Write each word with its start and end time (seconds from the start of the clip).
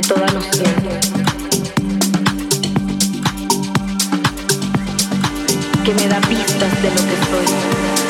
de 0.00 0.08
toda 0.08 0.26
noción. 0.26 0.74
Que 5.84 5.94
me 5.94 6.06
da 6.06 6.20
pistas 6.20 6.82
de 6.82 6.90
lo 6.90 7.02
que 7.08 7.16
soy. 7.30 8.07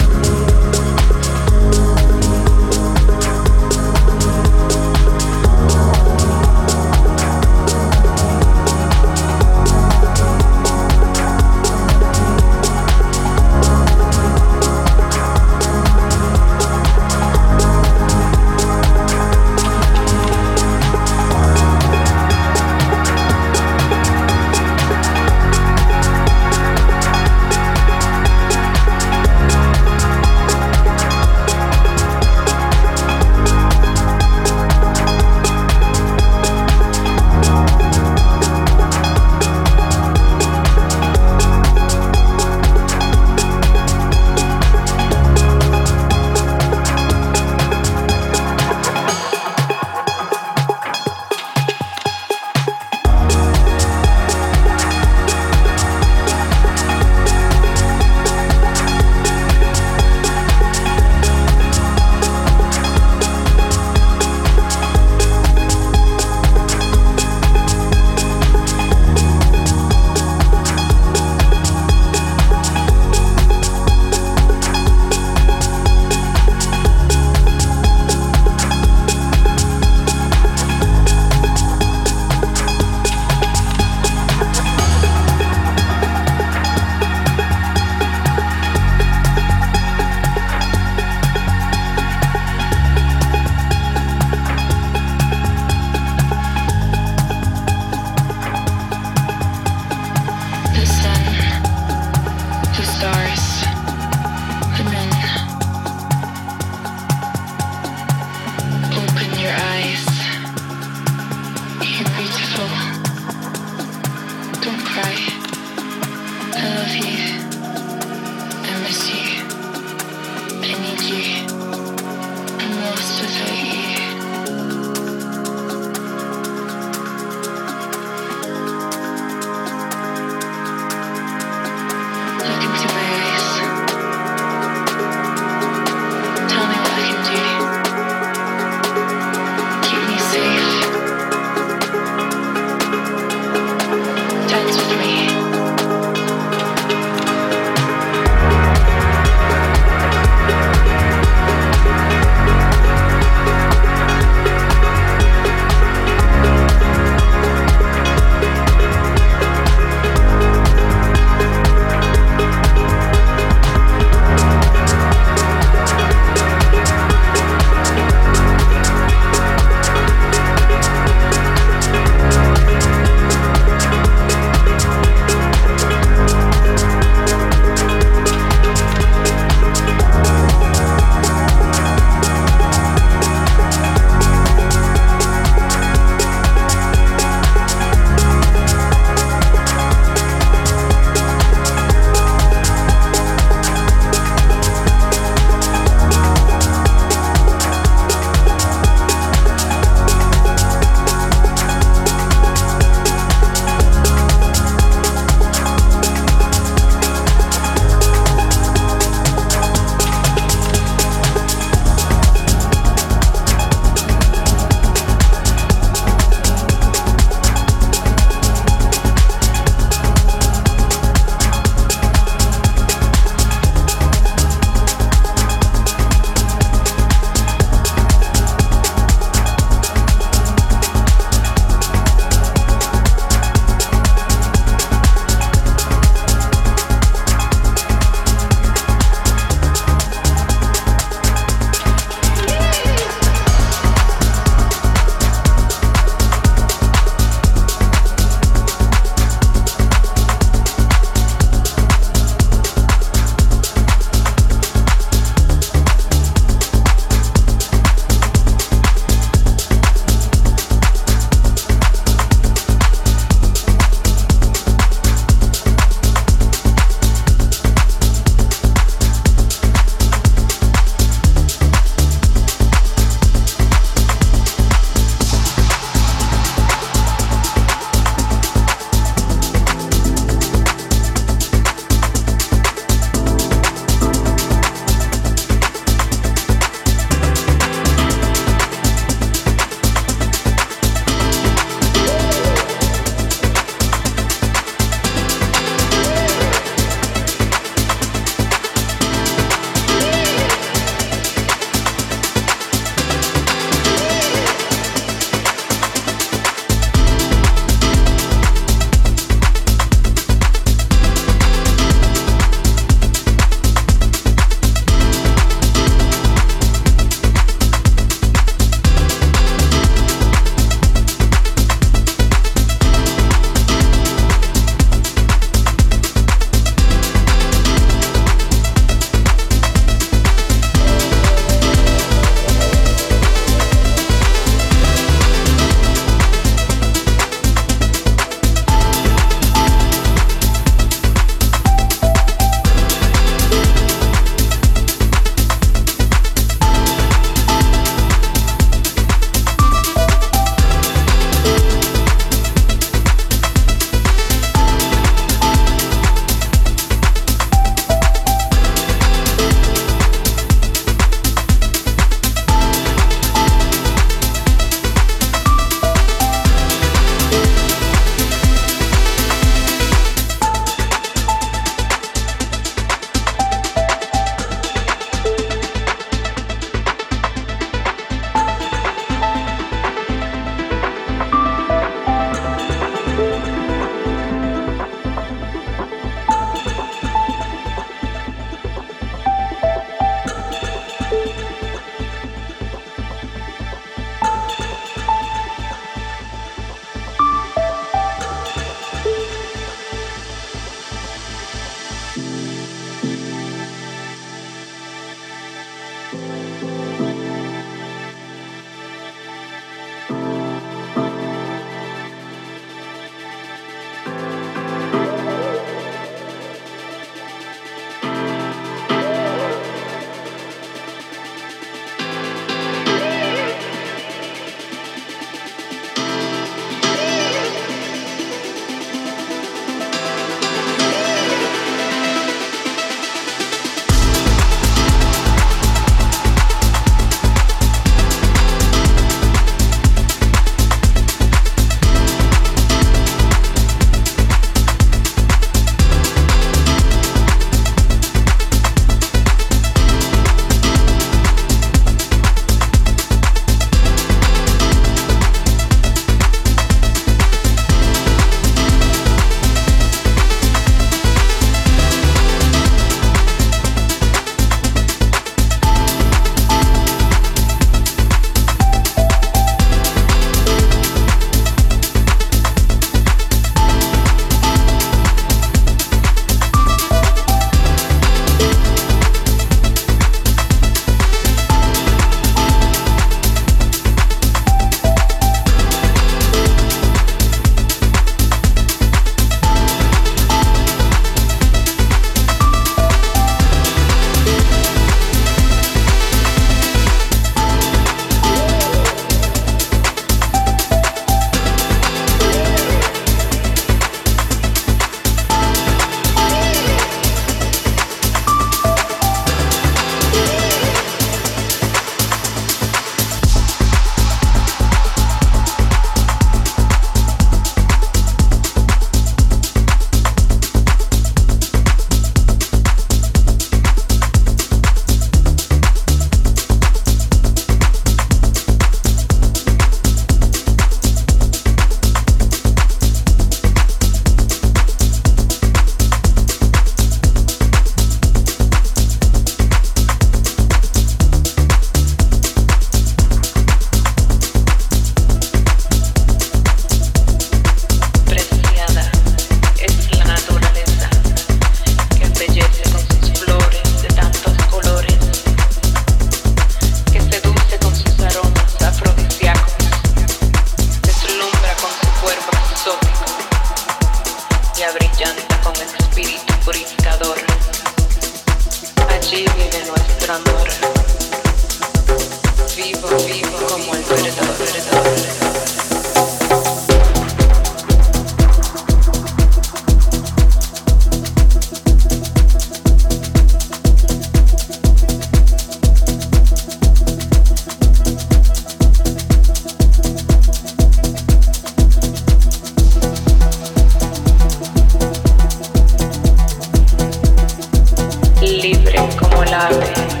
hablarme. 599.31 600.00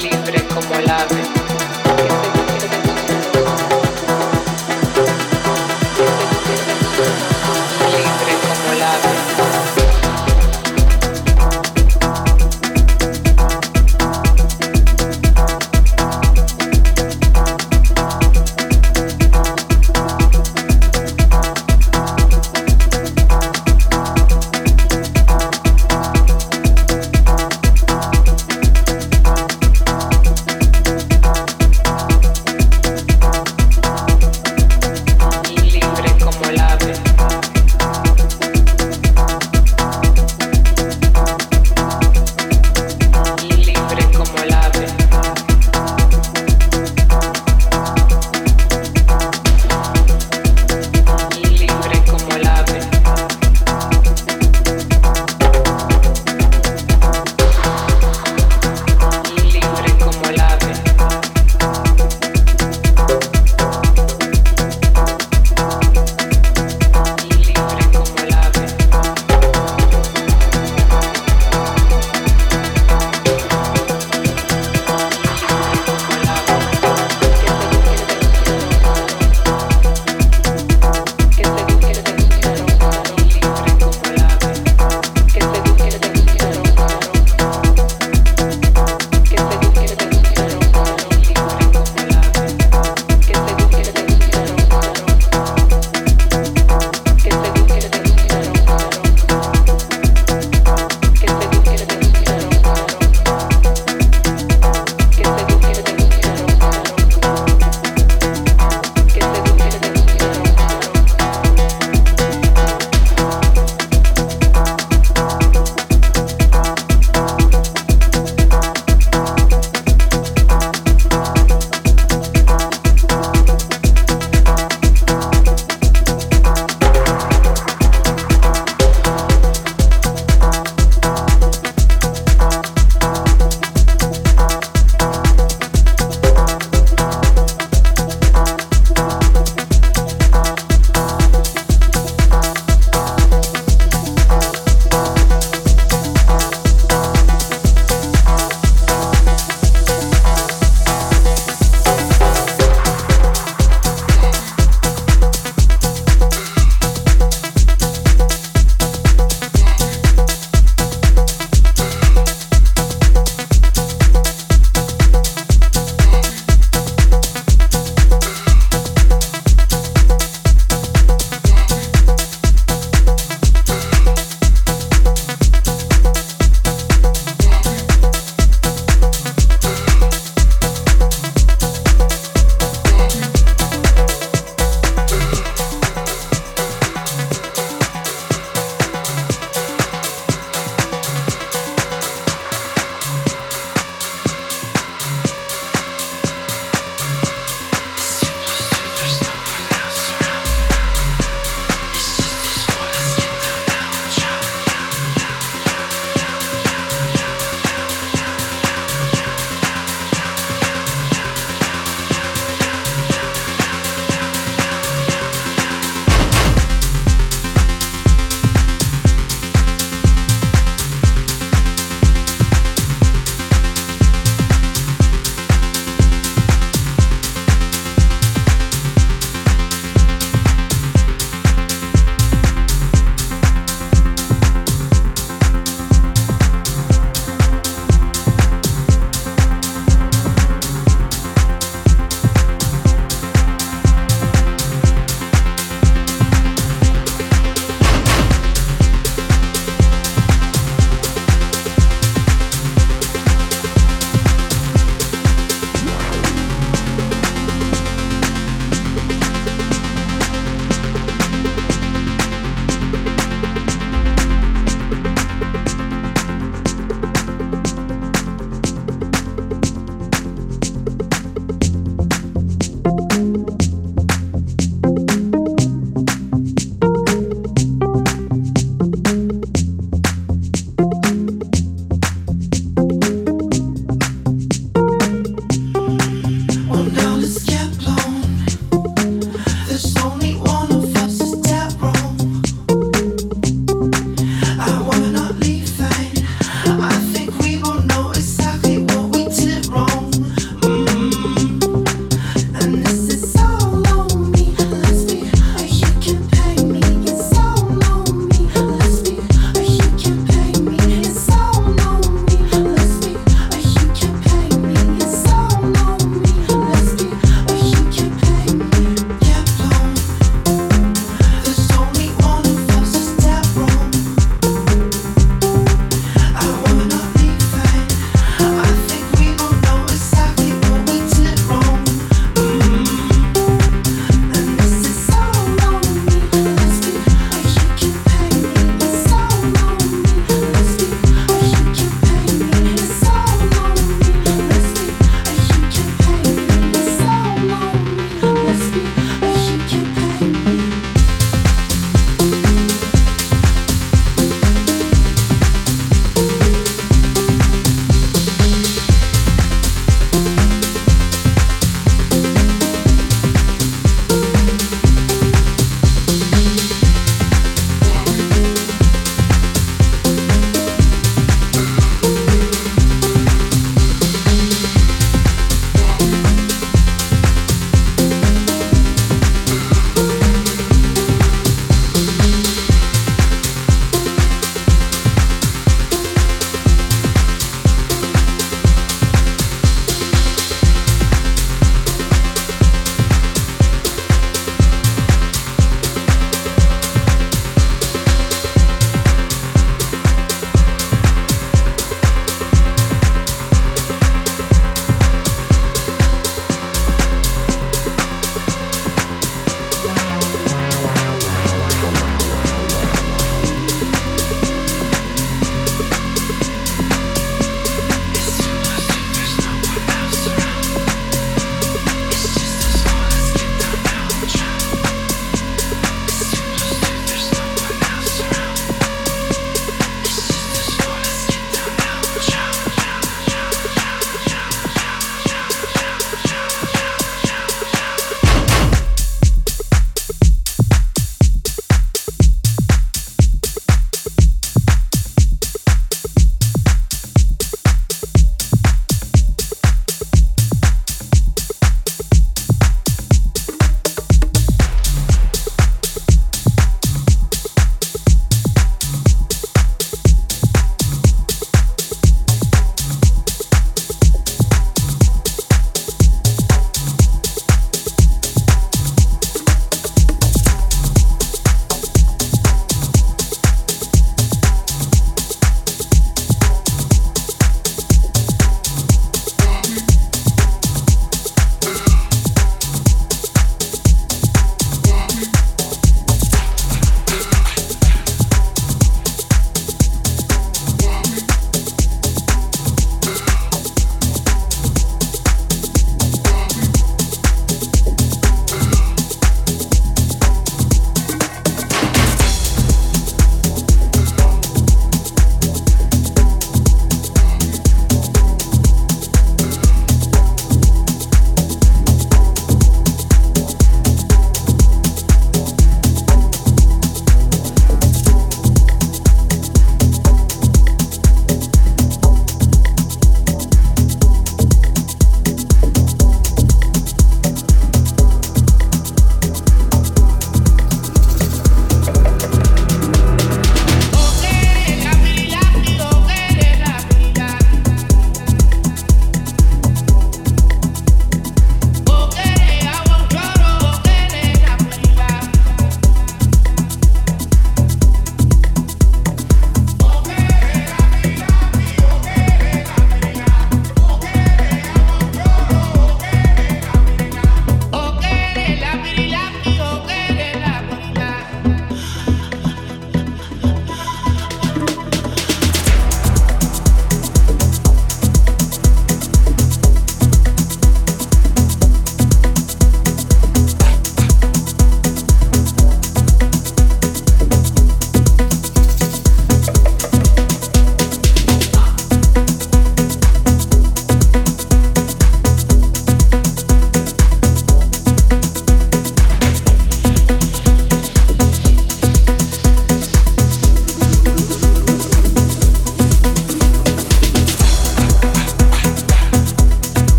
libre 0.00 0.42
como 0.54 0.80
la 0.80 1.19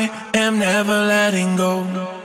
I 0.00 0.08
am 0.34 0.60
never 0.60 0.92
letting 0.92 1.56
go. 1.56 2.17